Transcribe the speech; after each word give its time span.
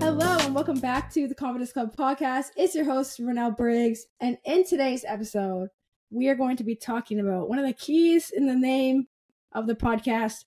Hello, 0.00 0.36
and 0.40 0.54
welcome 0.54 0.78
back 0.78 1.10
to 1.14 1.26
the 1.26 1.34
Confidence 1.34 1.72
Club 1.72 1.96
podcast. 1.96 2.48
It's 2.54 2.74
your 2.74 2.84
host, 2.84 3.18
Renelle 3.18 3.56
Briggs. 3.56 4.04
And 4.20 4.36
in 4.44 4.66
today's 4.66 5.06
episode, 5.08 5.70
we 6.10 6.28
are 6.28 6.34
going 6.34 6.58
to 6.58 6.64
be 6.64 6.76
talking 6.76 7.18
about 7.18 7.48
one 7.48 7.58
of 7.58 7.64
the 7.64 7.72
keys 7.72 8.30
in 8.30 8.46
the 8.46 8.54
name 8.54 9.06
of 9.52 9.66
the 9.66 9.74
podcast 9.74 10.44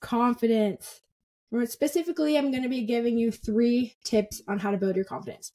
confidence. 0.00 1.00
Specifically, 1.64 2.36
I'm 2.36 2.50
going 2.50 2.62
to 2.62 2.68
be 2.68 2.82
giving 2.82 3.16
you 3.16 3.32
three 3.32 3.94
tips 4.04 4.42
on 4.48 4.58
how 4.58 4.70
to 4.70 4.76
build 4.76 4.96
your 4.96 5.06
confidence. 5.06 5.52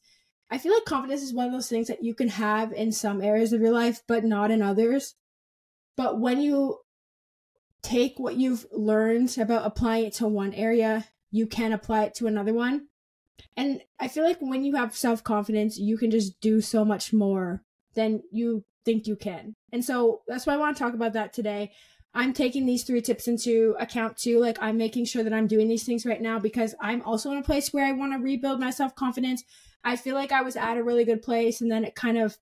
I 0.49 0.57
feel 0.57 0.73
like 0.73 0.86
confidence 0.86 1.21
is 1.21 1.36
one 1.36 1.45
of 1.45 1.52
those 1.52 1.70
things 1.70 1.86
that 1.89 2.04
you 2.04 2.15
can 2.15 2.29
have 2.29 2.73
in 2.73 2.91
some 2.91 3.21
areas 3.21 3.54
of 3.54 3.61
your 3.61 3.73
life, 3.73 4.02
but 4.07 4.23
not 4.23 4.49
in 4.49 4.63
others. 4.63 5.13
But 5.95 6.20
when 6.20 6.41
you 6.41 6.79
take 7.86 8.17
what 8.17 8.36
you've 8.36 8.65
learned 8.71 9.38
about 9.38 9.66
applying 9.66 10.05
it 10.05 10.13
to 10.13 10.27
one 10.27 10.53
area, 10.53 11.05
you 11.31 11.45
can 11.45 11.71
apply 11.71 12.05
it 12.05 12.16
to 12.16 12.27
another 12.27 12.53
one. 12.53 12.88
And 13.55 13.81
I 13.99 14.07
feel 14.07 14.23
like 14.23 14.39
when 14.39 14.63
you 14.63 14.76
have 14.76 14.95
self 14.95 15.23
confidence, 15.23 15.77
you 15.77 15.98
can 15.98 16.12
just 16.12 16.40
do 16.41 16.62
so 16.62 16.84
much 16.84 17.13
more 17.13 17.63
than 17.93 18.23
you 18.31 18.66
think 18.84 19.07
you 19.07 19.16
can. 19.16 19.55
And 19.71 19.84
so 19.84 20.21
that's 20.27 20.45
why 20.45 20.53
I 20.53 20.57
want 20.57 20.76
to 20.76 20.84
talk 20.84 20.93
about 20.93 21.13
that 21.13 21.34
today. 21.34 21.71
I'm 22.13 22.31
taking 22.34 22.66
these 22.66 22.84
three 22.84 23.02
tips 23.02 23.27
into 23.27 23.76
account 23.77 24.17
too. 24.17 24.40
Like 24.40 24.57
I'm 24.62 24.77
making 24.77 25.05
sure 25.05 25.23
that 25.23 25.34
I'm 25.34 25.48
doing 25.48 25.67
these 25.67 25.84
things 25.84 26.05
right 26.05 26.21
now 26.21 26.40
because 26.40 26.73
I'm 26.79 27.02
also 27.02 27.31
in 27.31 27.38
a 27.38 27.43
place 27.43 27.73
where 27.73 27.85
I 27.85 27.91
want 27.91 28.13
to 28.13 28.20
rebuild 28.20 28.59
my 28.59 28.71
self 28.71 28.95
confidence. 28.95 29.43
I 29.84 29.95
feel 29.95 30.15
like 30.15 30.31
I 30.31 30.41
was 30.41 30.55
at 30.55 30.77
a 30.77 30.84
really 30.84 31.04
good 31.04 31.21
place 31.21 31.62
and 31.62 31.70
then 31.70 31.84
it 31.84 31.93
kind 31.93 32.17
of 32.17 32.38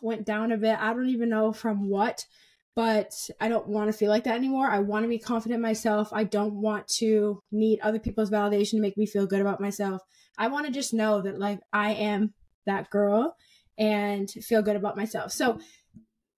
went 0.00 0.24
down 0.24 0.52
a 0.52 0.56
bit. 0.56 0.78
I 0.78 0.92
don't 0.92 1.08
even 1.08 1.30
know 1.30 1.52
from 1.52 1.88
what, 1.88 2.26
but 2.74 3.12
I 3.40 3.48
don't 3.48 3.68
want 3.68 3.88
to 3.88 3.96
feel 3.96 4.10
like 4.10 4.24
that 4.24 4.36
anymore. 4.36 4.70
I 4.70 4.78
want 4.78 5.04
to 5.04 5.08
be 5.08 5.18
confident 5.18 5.60
myself. 5.60 6.08
I 6.12 6.24
don't 6.24 6.54
want 6.54 6.86
to 6.98 7.42
need 7.50 7.80
other 7.80 7.98
people's 7.98 8.30
validation 8.30 8.72
to 8.72 8.80
make 8.80 8.96
me 8.96 9.06
feel 9.06 9.26
good 9.26 9.40
about 9.40 9.60
myself. 9.60 10.02
I 10.38 10.48
want 10.48 10.66
to 10.66 10.72
just 10.72 10.94
know 10.94 11.20
that 11.22 11.38
like 11.38 11.60
I 11.72 11.92
am 11.94 12.32
that 12.66 12.90
girl 12.90 13.36
and 13.76 14.30
feel 14.30 14.62
good 14.62 14.76
about 14.76 14.96
myself. 14.96 15.32
So 15.32 15.58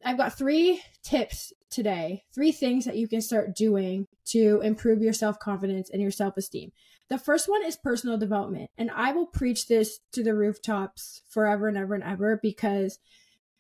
I've 0.05 0.17
got 0.17 0.37
three 0.37 0.83
tips 1.03 1.53
today, 1.71 2.25
three 2.35 2.53
things 2.53 2.85
that 2.85 2.97
you 2.97 3.09
can 3.09 3.21
start 3.21 3.55
doing 3.55 4.07
to 4.27 4.61
improve 4.63 5.03
your 5.03 5.13
self 5.13 5.39
confidence 5.39 5.91
and 5.91 6.01
your 6.01 6.11
self 6.11 6.37
esteem. 6.37 6.73
The 7.09 7.19
first 7.19 7.49
one 7.49 7.65
is 7.65 7.77
personal 7.77 8.17
development. 8.17 8.71
And 8.79 8.91
I 8.91 9.13
will 9.13 9.27
preach 9.27 9.69
this 9.69 9.99
to 10.13 10.23
the 10.23 10.35
rooftops 10.35 11.23
forever 11.29 11.69
and 11.69 11.77
ever 11.77 11.95
and 11.95 12.05
ever 12.05 12.41
because 12.43 12.99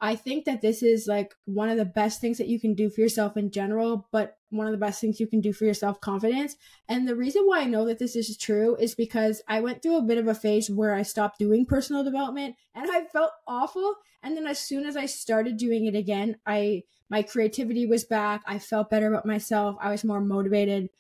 I 0.02 0.16
think 0.16 0.46
that 0.46 0.62
this 0.62 0.82
is 0.82 1.06
like 1.06 1.32
one 1.44 1.68
of 1.68 1.76
the 1.76 1.84
best 1.84 2.20
things 2.20 2.36
that 2.38 2.48
you 2.48 2.58
can 2.58 2.74
do 2.74 2.90
for 2.90 3.00
yourself 3.00 3.36
in 3.36 3.52
general, 3.52 4.08
but 4.10 4.36
one 4.50 4.66
of 4.66 4.72
the 4.72 4.78
best 4.78 5.00
things 5.00 5.20
you 5.20 5.28
can 5.28 5.40
do 5.40 5.52
for 5.52 5.64
your 5.64 5.74
self 5.74 6.00
confidence. 6.00 6.56
And 6.88 7.06
the 7.06 7.14
reason 7.14 7.44
why 7.44 7.60
I 7.60 7.66
know 7.66 7.86
that 7.86 8.00
this 8.00 8.16
is 8.16 8.36
true 8.36 8.74
is 8.76 8.96
because 8.96 9.42
I 9.46 9.60
went 9.60 9.80
through 9.80 9.98
a 9.98 10.02
bit 10.02 10.18
of 10.18 10.26
a 10.26 10.34
phase 10.34 10.68
where 10.68 10.92
I 10.92 11.02
stopped 11.02 11.38
doing 11.38 11.64
personal 11.64 12.02
development 12.02 12.56
and 12.74 12.90
I 12.90 13.04
felt 13.04 13.30
awful. 13.46 13.94
And 14.24 14.36
then 14.36 14.48
as 14.48 14.58
soon 14.58 14.86
as 14.86 14.96
I 14.96 15.06
started 15.06 15.56
doing 15.56 15.86
it 15.86 15.94
again, 15.94 16.36
I 16.44 16.82
my 17.08 17.22
creativity 17.22 17.86
was 17.86 18.02
back. 18.02 18.42
I 18.44 18.58
felt 18.58 18.90
better 18.90 19.06
about 19.06 19.24
myself. 19.24 19.76
I 19.80 19.90
was 19.92 20.02
more 20.02 20.20
motivated. 20.20 20.90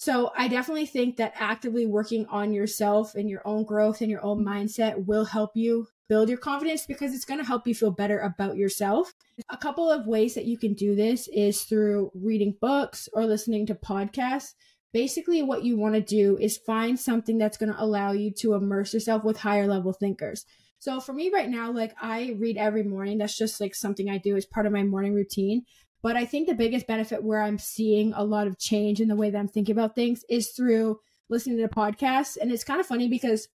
So 0.00 0.30
I 0.34 0.48
definitely 0.48 0.86
think 0.86 1.16
that 1.16 1.34
actively 1.36 1.84
working 1.84 2.24
on 2.30 2.54
yourself 2.54 3.14
and 3.14 3.28
your 3.28 3.42
own 3.46 3.64
growth 3.64 4.00
and 4.00 4.10
your 4.10 4.24
own 4.24 4.42
mindset 4.42 5.04
will 5.04 5.26
help 5.26 5.50
you 5.52 5.88
build 6.08 6.30
your 6.30 6.38
confidence 6.38 6.86
because 6.86 7.12
it's 7.12 7.26
going 7.26 7.38
to 7.38 7.46
help 7.46 7.66
you 7.66 7.74
feel 7.74 7.90
better 7.90 8.18
about 8.20 8.56
yourself. 8.56 9.12
A 9.50 9.58
couple 9.58 9.90
of 9.90 10.06
ways 10.06 10.32
that 10.36 10.46
you 10.46 10.56
can 10.56 10.72
do 10.72 10.94
this 10.94 11.28
is 11.28 11.64
through 11.64 12.10
reading 12.14 12.56
books 12.62 13.10
or 13.12 13.26
listening 13.26 13.66
to 13.66 13.74
podcasts. 13.74 14.54
Basically, 14.94 15.42
what 15.42 15.64
you 15.64 15.76
want 15.76 15.96
to 15.96 16.00
do 16.00 16.38
is 16.38 16.56
find 16.56 16.98
something 16.98 17.36
that's 17.36 17.58
going 17.58 17.70
to 17.70 17.84
allow 17.84 18.12
you 18.12 18.30
to 18.38 18.54
immerse 18.54 18.94
yourself 18.94 19.22
with 19.22 19.36
higher 19.36 19.66
level 19.66 19.92
thinkers. 19.92 20.46
So 20.78 20.98
for 20.98 21.12
me 21.12 21.30
right 21.30 21.50
now, 21.50 21.72
like 21.72 21.94
I 22.00 22.36
read 22.38 22.56
every 22.56 22.84
morning. 22.84 23.18
That's 23.18 23.36
just 23.36 23.60
like 23.60 23.74
something 23.74 24.08
I 24.08 24.16
do 24.16 24.34
as 24.34 24.46
part 24.46 24.64
of 24.64 24.72
my 24.72 24.82
morning 24.82 25.12
routine. 25.12 25.66
But 26.02 26.16
I 26.16 26.24
think 26.24 26.48
the 26.48 26.54
biggest 26.54 26.86
benefit 26.86 27.22
where 27.22 27.42
I'm 27.42 27.58
seeing 27.58 28.12
a 28.14 28.24
lot 28.24 28.46
of 28.46 28.58
change 28.58 29.00
in 29.00 29.08
the 29.08 29.16
way 29.16 29.30
that 29.30 29.38
I'm 29.38 29.48
thinking 29.48 29.74
about 29.74 29.94
things 29.94 30.24
is 30.28 30.50
through 30.50 30.98
listening 31.28 31.58
to 31.58 31.68
podcasts. 31.68 32.36
And 32.40 32.50
it's 32.50 32.64
kind 32.64 32.80
of 32.80 32.86
funny 32.86 33.08
because 33.08 33.48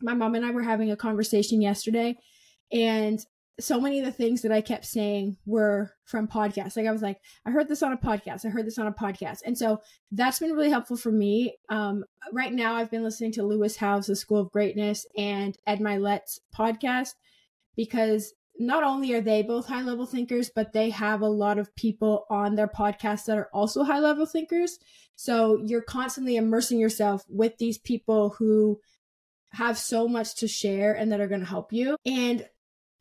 my 0.00 0.14
mom 0.14 0.34
and 0.34 0.44
I 0.44 0.50
were 0.50 0.62
having 0.62 0.90
a 0.90 0.96
conversation 0.96 1.60
yesterday 1.60 2.16
and 2.72 3.18
so 3.60 3.80
many 3.80 3.98
of 3.98 4.04
the 4.04 4.12
things 4.12 4.42
that 4.42 4.52
I 4.52 4.60
kept 4.60 4.84
saying 4.84 5.36
were 5.44 5.90
from 6.04 6.28
podcasts. 6.28 6.76
Like 6.76 6.86
I 6.86 6.92
was 6.92 7.02
like, 7.02 7.18
I 7.44 7.50
heard 7.50 7.68
this 7.68 7.82
on 7.82 7.92
a 7.92 7.96
podcast. 7.96 8.44
I 8.44 8.50
heard 8.50 8.66
this 8.66 8.78
on 8.78 8.86
a 8.86 8.92
podcast. 8.92 9.38
And 9.44 9.58
so 9.58 9.80
that's 10.12 10.38
been 10.38 10.52
really 10.52 10.70
helpful 10.70 10.96
for 10.96 11.10
me. 11.10 11.56
Um, 11.68 12.04
right 12.32 12.52
now 12.52 12.74
I've 12.76 12.90
been 12.90 13.02
listening 13.02 13.32
to 13.32 13.42
Lewis 13.42 13.76
Howes, 13.76 14.06
The 14.06 14.14
School 14.14 14.38
of 14.38 14.52
Greatness 14.52 15.06
and 15.16 15.56
Ed 15.66 15.80
Mylett's 15.80 16.38
podcast 16.56 17.14
because 17.76 18.32
not 18.58 18.82
only 18.82 19.14
are 19.14 19.20
they 19.20 19.42
both 19.42 19.66
high 19.66 19.82
level 19.82 20.06
thinkers, 20.06 20.50
but 20.54 20.72
they 20.72 20.90
have 20.90 21.20
a 21.20 21.28
lot 21.28 21.58
of 21.58 21.74
people 21.76 22.26
on 22.28 22.54
their 22.54 22.68
podcast 22.68 23.26
that 23.26 23.38
are 23.38 23.50
also 23.52 23.84
high 23.84 24.00
level 24.00 24.26
thinkers. 24.26 24.78
So 25.16 25.60
you're 25.64 25.82
constantly 25.82 26.36
immersing 26.36 26.78
yourself 26.78 27.24
with 27.28 27.58
these 27.58 27.78
people 27.78 28.30
who 28.30 28.80
have 29.52 29.78
so 29.78 30.08
much 30.08 30.36
to 30.36 30.48
share 30.48 30.92
and 30.94 31.12
that 31.12 31.20
are 31.20 31.28
going 31.28 31.40
to 31.40 31.46
help 31.46 31.72
you. 31.72 31.96
And 32.04 32.46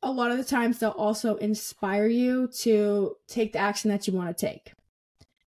a 0.02 0.12
lot 0.12 0.32
of 0.32 0.38
the 0.38 0.44
times 0.44 0.80
they'll 0.80 0.92
also 0.92 1.36
inspire 1.36 2.08
you 2.08 2.50
to 2.60 3.16
take 3.28 3.54
the 3.54 3.60
action 3.60 3.90
that 3.90 4.08
you 4.08 4.14
want 4.14 4.36
to 4.36 4.46
take. 4.46 4.74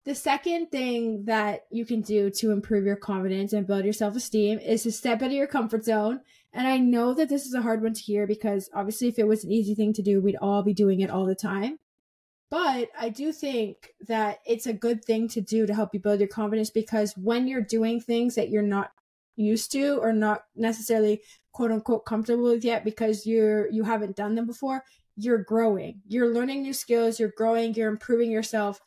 The 0.06 0.16
second 0.16 0.72
thing 0.72 1.26
that 1.26 1.66
you 1.72 1.86
can 1.86 2.02
do 2.02 2.30
to 2.32 2.52
improve 2.52 2.86
your 2.86 2.96
confidence 2.96 3.54
and 3.54 3.68
build 3.68 3.84
your 3.84 3.94
self 3.94 4.16
esteem 4.16 4.60
is 4.60 4.84
to 4.84 4.92
step 4.92 5.22
out 5.22 5.28
of 5.28 5.34
your 5.34 5.48
comfort 5.48 5.84
zone. 5.84 6.22
And 6.54 6.68
I 6.68 6.78
know 6.78 7.14
that 7.14 7.30
this 7.30 7.46
is 7.46 7.54
a 7.54 7.62
hard 7.62 7.84
one 7.84 7.94
to 7.94 8.02
hear 8.02 8.26
because 8.26 8.70
obviously, 8.74 9.10
if 9.10 9.20
it 9.20 9.28
was 9.28 9.44
an 9.44 9.52
easy 9.52 9.76
thing 9.76 9.94
to 9.94 10.02
do, 10.02 10.22
we'd 10.22 10.38
all 10.38 10.64
be 10.64 10.74
doing 10.74 11.02
it 11.02 11.10
all 11.10 11.26
the 11.26 11.36
time. 11.36 11.78
But 12.50 12.90
I 13.00 13.10
do 13.10 13.32
think 13.32 13.90
that 14.08 14.40
it's 14.46 14.66
a 14.66 14.74
good 14.74 15.06
thing 15.06 15.28
to 15.30 15.42
do 15.42 15.68
to 15.68 15.76
help 15.76 15.94
you 15.94 16.00
build 16.00 16.20
your 16.20 16.30
confidence 16.30 16.72
because 16.72 17.14
when 17.16 17.48
you're 17.48 17.62
doing 17.62 18.02
things 18.02 18.36
that 18.36 18.50
you're 18.50 18.64
not 18.64 18.92
used 19.36 19.72
to 19.74 19.98
or 20.00 20.12
not 20.12 20.44
necessarily 20.56 21.22
quote 21.52 21.72
unquote 21.72 22.06
comfortable 22.06 22.44
with 22.44 22.66
yet 22.66 22.84
because 22.84 23.26
you're 23.28 23.70
you 23.70 23.84
haven't 23.84 24.16
done 24.16 24.36
them 24.36 24.48
before, 24.48 24.84
you're 25.16 25.44
growing. 25.44 26.02
You're 26.08 26.34
learning 26.34 26.64
new 26.64 26.74
skills, 26.74 27.20
you're 27.20 27.34
growing, 27.36 27.74
you're 27.76 27.90
improving 27.90 28.32
yourself. 28.32 28.82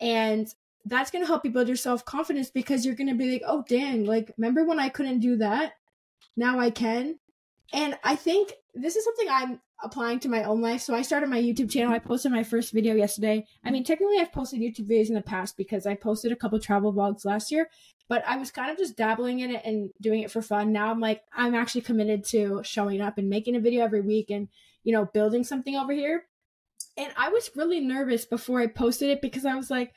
And 0.00 0.52
that's 0.84 1.10
going 1.10 1.22
to 1.22 1.26
help 1.26 1.44
you 1.44 1.50
build 1.50 1.68
your 1.68 1.76
self 1.76 2.04
confidence 2.04 2.50
because 2.50 2.84
you're 2.84 2.94
going 2.94 3.08
to 3.08 3.14
be 3.14 3.32
like, 3.32 3.42
oh, 3.46 3.64
dang, 3.68 4.04
like, 4.04 4.32
remember 4.36 4.64
when 4.64 4.78
I 4.78 4.88
couldn't 4.88 5.20
do 5.20 5.36
that? 5.36 5.72
Now 6.36 6.58
I 6.58 6.70
can. 6.70 7.18
And 7.72 7.98
I 8.02 8.16
think 8.16 8.52
this 8.74 8.96
is 8.96 9.04
something 9.04 9.28
I'm 9.28 9.60
applying 9.82 10.18
to 10.20 10.28
my 10.28 10.42
own 10.44 10.60
life. 10.60 10.80
So 10.80 10.94
I 10.94 11.02
started 11.02 11.28
my 11.28 11.40
YouTube 11.40 11.70
channel. 11.70 11.92
I 11.92 11.98
posted 11.98 12.32
my 12.32 12.42
first 12.42 12.72
video 12.72 12.94
yesterday. 12.94 13.46
I 13.64 13.70
mean, 13.70 13.84
technically, 13.84 14.18
I've 14.18 14.32
posted 14.32 14.60
YouTube 14.60 14.88
videos 14.88 15.08
in 15.08 15.14
the 15.14 15.22
past 15.22 15.56
because 15.56 15.86
I 15.86 15.94
posted 15.94 16.32
a 16.32 16.36
couple 16.36 16.58
travel 16.58 16.92
vlogs 16.92 17.24
last 17.24 17.50
year, 17.50 17.68
but 18.08 18.26
I 18.26 18.36
was 18.36 18.50
kind 18.50 18.70
of 18.70 18.78
just 18.78 18.96
dabbling 18.96 19.40
in 19.40 19.50
it 19.50 19.62
and 19.64 19.90
doing 20.00 20.22
it 20.22 20.30
for 20.30 20.42
fun. 20.42 20.72
Now 20.72 20.90
I'm 20.90 21.00
like, 21.00 21.22
I'm 21.32 21.54
actually 21.54 21.82
committed 21.82 22.24
to 22.26 22.62
showing 22.64 23.00
up 23.00 23.18
and 23.18 23.28
making 23.28 23.56
a 23.56 23.60
video 23.60 23.84
every 23.84 24.00
week 24.00 24.30
and, 24.30 24.48
you 24.82 24.92
know, 24.92 25.04
building 25.12 25.44
something 25.44 25.76
over 25.76 25.92
here. 25.92 26.24
And 26.98 27.12
I 27.16 27.28
was 27.28 27.50
really 27.54 27.80
nervous 27.80 28.24
before 28.24 28.60
I 28.60 28.66
posted 28.66 29.10
it 29.10 29.22
because 29.22 29.46
I 29.46 29.54
was 29.54 29.70
like, 29.70 29.94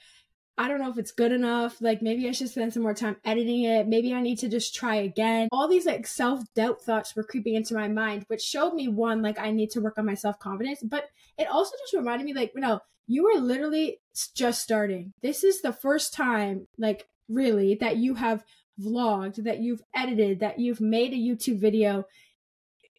I 0.58 0.68
don't 0.68 0.80
know 0.80 0.92
if 0.92 1.00
it's 1.00 1.12
good 1.12 1.32
enough. 1.32 1.82
Like 1.82 2.04
maybe 2.04 2.30
I 2.30 2.32
should 2.32 2.50
spend 2.50 2.72
some 2.72 2.84
more 2.84 2.94
time 2.94 3.16
editing 3.26 3.64
it. 3.64 3.88
Maybe 3.88 4.14
I 4.14 4.22
need 4.22 4.38
to 4.40 4.50
just 4.50 4.76
try 4.76 4.96
again. 4.98 5.50
All 5.52 5.68
these 5.68 5.88
like 5.88 6.06
self 6.06 6.42
doubt 6.54 6.82
thoughts 6.82 7.16
were 7.16 7.24
creeping 7.24 7.56
into 7.56 7.74
my 7.74 7.88
mind, 7.88 8.26
which 8.28 8.44
showed 8.44 8.76
me 8.76 8.88
one, 8.88 9.24
like 9.24 9.40
I 9.40 9.50
need 9.50 9.72
to 9.72 9.82
work 9.82 9.98
on 9.98 10.06
my 10.06 10.14
self 10.14 10.38
confidence. 10.38 10.84
But 10.84 11.06
it 11.40 11.48
also 11.48 11.72
just 11.82 11.94
reminded 11.94 12.26
me, 12.26 12.36
like, 12.36 12.52
you 12.54 12.62
know, 12.62 12.82
you 13.08 13.28
are 13.30 13.40
literally 13.40 14.00
just 14.36 14.62
starting. 14.62 15.14
This 15.24 15.44
is 15.44 15.62
the 15.62 15.74
first 15.74 16.14
time, 16.14 16.68
like, 16.78 17.08
really, 17.28 17.74
that 17.76 17.98
you 17.98 18.14
have 18.14 18.44
vlogged, 18.80 19.44
that 19.44 19.60
you've 19.60 19.82
edited, 19.96 20.42
that 20.42 20.60
you've 20.60 20.82
made 20.82 21.14
a 21.14 21.16
YouTube 21.16 21.60
video, 21.60 22.06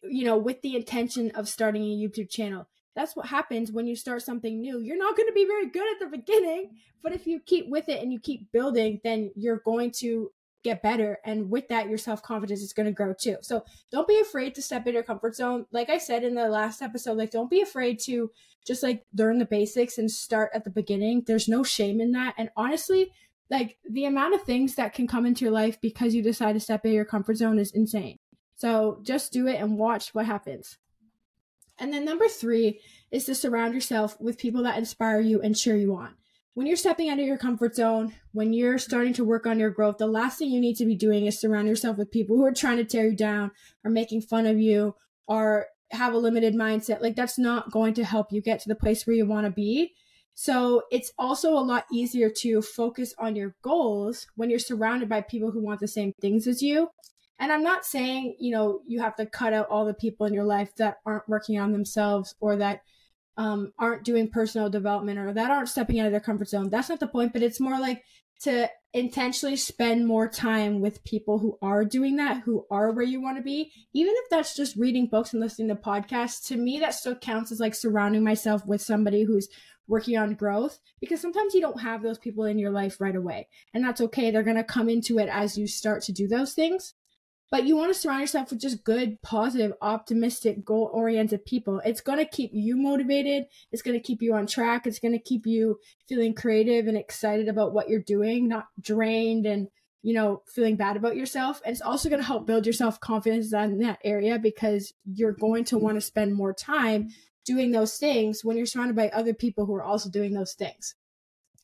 you 0.03 0.25
know, 0.25 0.37
with 0.37 0.61
the 0.61 0.75
intention 0.75 1.31
of 1.31 1.47
starting 1.47 1.83
a 1.83 1.95
YouTube 1.95 2.29
channel 2.29 2.67
that's 2.95 3.15
what 3.15 3.25
happens 3.27 3.71
when 3.71 3.87
you 3.87 3.95
start 3.95 4.21
something 4.21 4.61
new. 4.61 4.79
You're 4.79 4.97
not 4.97 5.17
going 5.17 5.27
to 5.27 5.33
be 5.33 5.45
very 5.45 5.69
good 5.69 5.91
at 5.93 5.99
the 5.99 6.17
beginning, 6.17 6.71
but 7.01 7.13
if 7.13 7.25
you 7.25 7.39
keep 7.39 7.67
with 7.69 7.89
it 7.89 8.01
and 8.01 8.11
you 8.13 8.19
keep 8.19 8.51
building, 8.51 9.01
then 9.03 9.31
you're 9.35 9.61
going 9.65 9.91
to 9.99 10.31
get 10.63 10.81
better. 10.81 11.19
And 11.25 11.49
with 11.49 11.67
that, 11.67 11.89
your 11.89 11.97
self 11.97 12.23
confidence 12.23 12.61
is 12.61 12.73
going 12.73 12.85
to 12.85 12.91
grow 12.91 13.13
too. 13.13 13.37
So 13.41 13.65
don't 13.91 14.07
be 14.07 14.19
afraid 14.19 14.55
to 14.55 14.61
step 14.61 14.87
in 14.87 14.93
your 14.93 15.03
comfort 15.03 15.35
zone. 15.35 15.65
Like 15.71 15.89
I 15.89 15.97
said 15.97 16.23
in 16.23 16.35
the 16.35 16.47
last 16.47 16.81
episode, 16.81 17.17
like 17.17 17.31
don't 17.31 17.49
be 17.49 17.61
afraid 17.61 17.99
to 18.01 18.31
just 18.65 18.83
like 18.83 19.05
learn 19.15 19.39
the 19.39 19.45
basics 19.45 19.97
and 19.97 20.09
start 20.09 20.51
at 20.53 20.63
the 20.63 20.69
beginning. 20.69 21.23
There's 21.25 21.49
no 21.49 21.63
shame 21.63 21.99
in 21.99 22.11
that. 22.13 22.35
And 22.37 22.49
honestly, 22.55 23.11
like 23.49 23.77
the 23.87 24.05
amount 24.05 24.35
of 24.35 24.43
things 24.43 24.75
that 24.75 24.93
can 24.93 25.07
come 25.07 25.25
into 25.25 25.45
your 25.45 25.53
life 25.53 25.79
because 25.81 26.15
you 26.15 26.23
decide 26.23 26.53
to 26.53 26.59
step 26.59 26.85
in 26.85 26.93
your 26.93 27.05
comfort 27.05 27.35
zone 27.37 27.59
is 27.59 27.71
insane. 27.71 28.17
So 28.55 28.99
just 29.03 29.33
do 29.33 29.47
it 29.47 29.59
and 29.59 29.77
watch 29.77 30.13
what 30.13 30.25
happens. 30.25 30.77
And 31.79 31.93
then 31.93 32.05
number 32.05 32.27
three 32.27 32.79
is 33.11 33.25
to 33.25 33.35
surround 33.35 33.73
yourself 33.73 34.19
with 34.19 34.37
people 34.37 34.63
that 34.63 34.77
inspire 34.77 35.19
you 35.19 35.41
and 35.41 35.55
cheer 35.57 35.75
you 35.75 35.95
on. 35.95 36.15
when 36.55 36.67
you're 36.67 36.75
stepping 36.75 37.09
out 37.09 37.19
of 37.19 37.25
your 37.25 37.37
comfort 37.37 37.75
zone, 37.75 38.13
when 38.31 38.53
you're 38.53 38.77
starting 38.77 39.13
to 39.13 39.23
work 39.23 39.47
on 39.47 39.59
your 39.59 39.71
growth, 39.71 39.97
the 39.97 40.05
last 40.05 40.37
thing 40.37 40.51
you 40.51 40.61
need 40.61 40.75
to 40.75 40.85
be 40.85 40.95
doing 40.95 41.25
is 41.25 41.39
surround 41.39 41.67
yourself 41.67 41.97
with 41.97 42.11
people 42.11 42.35
who 42.35 42.45
are 42.45 42.53
trying 42.53 42.77
to 42.77 42.85
tear 42.85 43.07
you 43.07 43.15
down 43.15 43.49
or 43.83 43.89
making 43.89 44.21
fun 44.21 44.45
of 44.45 44.59
you 44.59 44.95
or 45.27 45.65
have 45.91 46.13
a 46.13 46.17
limited 46.17 46.53
mindset. 46.53 47.01
Like 47.01 47.15
that's 47.15 47.39
not 47.39 47.71
going 47.71 47.95
to 47.95 48.05
help 48.05 48.31
you 48.31 48.41
get 48.41 48.59
to 48.61 48.69
the 48.69 48.75
place 48.75 49.07
where 49.07 49.15
you 49.15 49.25
want 49.25 49.45
to 49.45 49.51
be. 49.51 49.93
So 50.35 50.83
it's 50.91 51.11
also 51.17 51.53
a 51.53 51.61
lot 51.61 51.85
easier 51.91 52.29
to 52.41 52.61
focus 52.61 53.13
on 53.17 53.35
your 53.35 53.55
goals 53.63 54.27
when 54.35 54.49
you're 54.49 54.59
surrounded 54.59 55.09
by 55.09 55.21
people 55.21 55.51
who 55.51 55.63
want 55.63 55.79
the 55.79 55.87
same 55.87 56.13
things 56.21 56.47
as 56.47 56.61
you. 56.61 56.89
And 57.43 57.51
I'm 57.51 57.61
not 57.61 57.85
saying, 57.85 58.37
you 58.39 58.53
know, 58.53 58.79
you 58.87 59.01
have 59.01 59.17
to 59.17 59.25
cut 59.25 59.51
out 59.51 59.67
all 59.69 59.83
the 59.83 59.93
people 59.93 60.25
in 60.25 60.33
your 60.33 60.45
life 60.45 60.73
that 60.77 60.99
aren't 61.05 61.27
working 61.27 61.59
on 61.59 61.73
themselves 61.73 62.33
or 62.39 62.55
that 62.55 62.83
um, 63.35 63.73
aren't 63.77 64.05
doing 64.05 64.29
personal 64.29 64.69
development 64.69 65.19
or 65.19 65.33
that 65.33 65.51
aren't 65.51 65.67
stepping 65.67 65.99
out 65.99 66.05
of 66.05 66.13
their 66.13 66.21
comfort 66.21 66.47
zone. 66.47 66.69
That's 66.69 66.87
not 66.87 67.01
the 67.01 67.07
point, 67.07 67.33
but 67.33 67.43
it's 67.43 67.59
more 67.59 67.77
like 67.77 68.01
to 68.43 68.69
intentionally 68.93 69.57
spend 69.57 70.07
more 70.07 70.29
time 70.29 70.79
with 70.79 71.03
people 71.03 71.37
who 71.37 71.57
are 71.61 71.83
doing 71.83 72.15
that, 72.15 72.43
who 72.43 72.65
are 72.71 72.93
where 72.93 73.03
you 73.03 73.21
want 73.21 73.35
to 73.35 73.43
be. 73.43 73.73
Even 73.91 74.13
if 74.15 74.29
that's 74.29 74.55
just 74.55 74.77
reading 74.77 75.07
books 75.07 75.33
and 75.33 75.41
listening 75.41 75.67
to 75.67 75.75
podcasts, 75.75 76.47
to 76.47 76.55
me, 76.55 76.79
that 76.79 76.93
still 76.93 77.15
counts 77.15 77.51
as 77.51 77.59
like 77.59 77.75
surrounding 77.75 78.23
myself 78.23 78.65
with 78.65 78.81
somebody 78.81 79.25
who's 79.25 79.49
working 79.85 80.17
on 80.17 80.35
growth 80.35 80.79
because 81.01 81.19
sometimes 81.19 81.53
you 81.53 81.59
don't 81.59 81.81
have 81.81 82.03
those 82.03 82.19
people 82.19 82.45
in 82.45 82.57
your 82.57 82.71
life 82.71 83.01
right 83.01 83.17
away. 83.17 83.49
And 83.73 83.83
that's 83.83 83.99
okay. 83.99 84.31
They're 84.31 84.43
going 84.43 84.55
to 84.55 84.63
come 84.63 84.87
into 84.87 85.19
it 85.19 85.27
as 85.27 85.57
you 85.57 85.67
start 85.67 86.03
to 86.03 86.13
do 86.13 86.25
those 86.25 86.53
things 86.53 86.93
but 87.53 87.67
you 87.67 87.77
want 87.77 87.93
to 87.93 87.99
surround 87.99 88.21
yourself 88.21 88.49
with 88.49 88.59
just 88.59 88.83
good, 88.83 89.21
positive, 89.21 89.73
optimistic, 89.79 90.65
goal 90.65 90.89
oriented 90.91 91.45
people. 91.45 91.83
It's 91.85 92.01
going 92.01 92.17
to 92.17 92.25
keep 92.25 92.49
you 92.51 92.75
motivated. 92.75 93.45
It's 93.71 93.83
going 93.83 93.95
to 93.95 94.03
keep 94.03 94.23
you 94.23 94.33
on 94.33 94.47
track. 94.47 94.87
It's 94.87 94.97
going 94.97 95.11
to 95.11 95.19
keep 95.19 95.45
you 95.45 95.79
feeling 96.09 96.33
creative 96.33 96.87
and 96.87 96.97
excited 96.97 97.47
about 97.47 97.71
what 97.71 97.89
you're 97.89 98.01
doing, 98.01 98.47
not 98.47 98.69
drained 98.81 99.45
and, 99.45 99.67
you 100.01 100.15
know, 100.15 100.41
feeling 100.47 100.77
bad 100.77 100.97
about 100.97 101.15
yourself. 101.15 101.61
And 101.63 101.73
it's 101.73 101.81
also 101.83 102.09
going 102.09 102.23
to 102.23 102.25
help 102.25 102.47
build 102.47 102.65
your 102.65 102.73
self 102.73 102.99
confidence 102.99 103.53
in 103.53 103.77
that 103.81 103.99
area 104.03 104.39
because 104.39 104.91
you're 105.05 105.31
going 105.31 105.65
to 105.65 105.77
want 105.77 105.97
to 105.97 106.01
spend 106.01 106.33
more 106.33 106.55
time 106.55 107.09
doing 107.45 107.69
those 107.69 107.99
things 107.99 108.43
when 108.43 108.57
you're 108.57 108.65
surrounded 108.65 108.95
by 108.95 109.09
other 109.09 109.35
people 109.35 109.67
who 109.67 109.75
are 109.75 109.83
also 109.83 110.09
doing 110.09 110.33
those 110.33 110.55
things. 110.55 110.95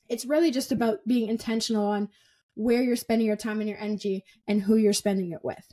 It's 0.08 0.28
really 0.28 0.52
just 0.52 0.72
about 0.72 1.00
being 1.08 1.30
intentional 1.30 1.88
on 1.88 2.10
where 2.54 2.84
you're 2.84 2.96
spending 2.96 3.26
your 3.26 3.36
time 3.36 3.60
and 3.60 3.68
your 3.68 3.80
energy 3.80 4.24
and 4.48 4.62
who 4.62 4.76
you're 4.76 4.94
spending 4.94 5.32
it 5.32 5.44
with. 5.44 5.66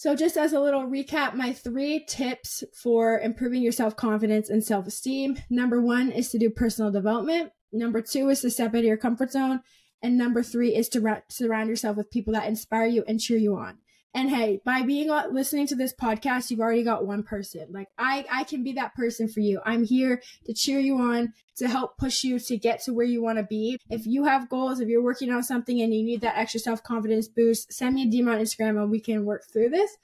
So, 0.00 0.16
just 0.16 0.38
as 0.38 0.54
a 0.54 0.60
little 0.60 0.86
recap, 0.86 1.34
my 1.34 1.52
three 1.52 2.06
tips 2.08 2.64
for 2.72 3.20
improving 3.20 3.60
your 3.60 3.70
self 3.70 3.96
confidence 3.96 4.48
and 4.48 4.64
self 4.64 4.86
esteem 4.86 5.36
number 5.50 5.78
one 5.78 6.10
is 6.10 6.30
to 6.30 6.38
do 6.38 6.48
personal 6.48 6.90
development, 6.90 7.52
number 7.70 8.00
two 8.00 8.30
is 8.30 8.40
to 8.40 8.50
step 8.50 8.70
out 8.70 8.78
of 8.78 8.84
your 8.84 8.96
comfort 8.96 9.30
zone, 9.30 9.60
and 10.02 10.16
number 10.16 10.42
three 10.42 10.74
is 10.74 10.88
to 10.88 11.02
ra- 11.02 11.20
surround 11.28 11.68
yourself 11.68 11.98
with 11.98 12.10
people 12.10 12.32
that 12.32 12.48
inspire 12.48 12.86
you 12.86 13.04
and 13.06 13.20
cheer 13.20 13.36
you 13.36 13.56
on. 13.56 13.76
And 14.12 14.28
hey, 14.28 14.60
by 14.64 14.82
being 14.82 15.08
listening 15.30 15.68
to 15.68 15.76
this 15.76 15.94
podcast, 15.94 16.50
you've 16.50 16.60
already 16.60 16.82
got 16.82 17.06
one 17.06 17.22
person. 17.22 17.66
Like 17.70 17.88
I, 17.96 18.24
I 18.30 18.44
can 18.44 18.64
be 18.64 18.72
that 18.72 18.94
person 18.94 19.28
for 19.28 19.38
you. 19.38 19.60
I'm 19.64 19.84
here 19.84 20.20
to 20.46 20.52
cheer 20.52 20.80
you 20.80 20.98
on, 20.98 21.32
to 21.56 21.68
help 21.68 21.96
push 21.96 22.24
you 22.24 22.40
to 22.40 22.56
get 22.56 22.82
to 22.84 22.92
where 22.92 23.06
you 23.06 23.22
want 23.22 23.38
to 23.38 23.44
be. 23.44 23.78
If 23.88 24.06
you 24.06 24.24
have 24.24 24.48
goals, 24.48 24.80
if 24.80 24.88
you're 24.88 25.02
working 25.02 25.30
on 25.30 25.44
something 25.44 25.80
and 25.80 25.94
you 25.94 26.02
need 26.02 26.22
that 26.22 26.36
extra 26.36 26.58
self 26.58 26.82
confidence 26.82 27.28
boost, 27.28 27.72
send 27.72 27.94
me 27.94 28.02
a 28.02 28.06
DM 28.06 28.28
on 28.28 28.40
Instagram 28.40 28.82
and 28.82 28.90
we 28.90 29.00
can 29.00 29.24
work 29.24 29.44
through 29.52 29.68
this 29.68 29.96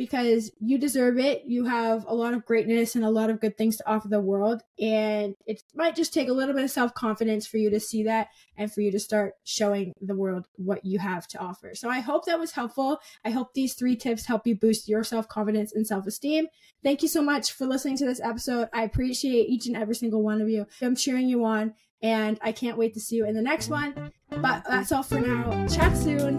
because 0.00 0.50
you 0.60 0.78
deserve 0.78 1.18
it. 1.18 1.42
You 1.46 1.66
have 1.66 2.06
a 2.08 2.14
lot 2.14 2.32
of 2.32 2.46
greatness 2.46 2.94
and 2.96 3.04
a 3.04 3.10
lot 3.10 3.28
of 3.28 3.38
good 3.38 3.58
things 3.58 3.76
to 3.76 3.86
offer 3.86 4.08
the 4.08 4.18
world. 4.18 4.62
And 4.80 5.34
it 5.44 5.62
might 5.74 5.94
just 5.94 6.14
take 6.14 6.30
a 6.30 6.32
little 6.32 6.54
bit 6.54 6.64
of 6.64 6.70
self 6.70 6.94
confidence 6.94 7.46
for 7.46 7.58
you 7.58 7.68
to 7.68 7.78
see 7.78 8.04
that 8.04 8.28
and 8.56 8.72
for 8.72 8.80
you 8.80 8.90
to 8.92 8.98
start 8.98 9.34
showing 9.44 9.92
the 10.00 10.14
world 10.14 10.46
what 10.56 10.86
you 10.86 10.98
have 11.00 11.28
to 11.28 11.38
offer. 11.38 11.74
So 11.74 11.90
I 11.90 12.00
hope 12.00 12.24
that 12.24 12.38
was 12.38 12.52
helpful. 12.52 12.98
I 13.26 13.30
hope 13.30 13.52
these 13.52 13.74
three 13.74 13.94
tips 13.94 14.24
help 14.24 14.46
you 14.46 14.56
boost 14.56 14.88
your 14.88 15.04
self 15.04 15.28
confidence 15.28 15.74
and 15.74 15.86
self 15.86 16.06
esteem. 16.06 16.46
Thank 16.82 17.02
you 17.02 17.08
so 17.08 17.20
much 17.20 17.52
for 17.52 17.66
listening 17.66 17.98
to 17.98 18.06
this 18.06 18.22
episode. 18.22 18.70
I 18.72 18.84
appreciate 18.84 19.50
each 19.50 19.66
and 19.66 19.76
every 19.76 19.94
single 19.94 20.22
one 20.22 20.40
of 20.40 20.48
you. 20.48 20.64
I'm 20.80 20.96
cheering 20.96 21.28
you 21.28 21.44
on 21.44 21.74
and 22.02 22.38
I 22.40 22.52
can't 22.52 22.78
wait 22.78 22.94
to 22.94 23.00
see 23.00 23.16
you 23.16 23.26
in 23.26 23.34
the 23.34 23.42
next 23.42 23.68
one. 23.68 24.12
But 24.30 24.64
that's 24.66 24.92
all 24.92 25.02
for 25.02 25.20
now. 25.20 25.66
Chat 25.66 25.94
soon. 25.94 26.38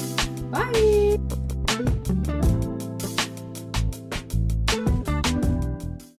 Bye. 0.50 1.51